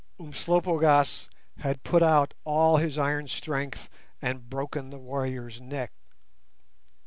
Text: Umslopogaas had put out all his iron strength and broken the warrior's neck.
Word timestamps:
Umslopogaas 0.19 1.29
had 1.57 1.83
put 1.83 2.01
out 2.01 2.33
all 2.43 2.77
his 2.77 2.97
iron 2.97 3.27
strength 3.27 3.87
and 4.19 4.49
broken 4.49 4.89
the 4.89 4.97
warrior's 4.97 5.61
neck. 5.61 5.91